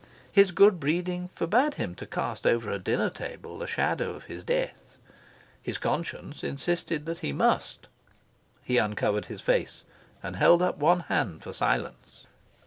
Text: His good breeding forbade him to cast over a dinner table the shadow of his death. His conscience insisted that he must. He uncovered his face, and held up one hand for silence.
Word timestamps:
His 0.31 0.49
good 0.49 0.79
breeding 0.79 1.27
forbade 1.27 1.75
him 1.75 1.93
to 1.93 2.07
cast 2.07 2.47
over 2.47 2.71
a 2.71 2.79
dinner 2.79 3.11
table 3.11 3.59
the 3.59 3.67
shadow 3.67 4.15
of 4.15 4.23
his 4.23 4.43
death. 4.43 4.97
His 5.61 5.77
conscience 5.77 6.43
insisted 6.43 7.05
that 7.05 7.19
he 7.19 7.31
must. 7.31 7.87
He 8.63 8.79
uncovered 8.79 9.25
his 9.25 9.41
face, 9.41 9.83
and 10.23 10.37
held 10.37 10.63
up 10.63 10.79
one 10.79 11.01
hand 11.01 11.43
for 11.43 11.53
silence. 11.53 12.25